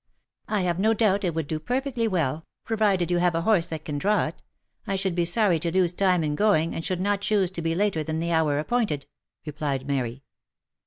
[0.47, 3.85] "I have no doubt it would do perfectly well, provided you have a horse that
[3.85, 4.41] can draw it—
[4.87, 7.75] I should be sorry to lose time in going, and should not choose to be
[7.75, 9.05] later than the hour appointed,"
[9.45, 10.23] replied Mary.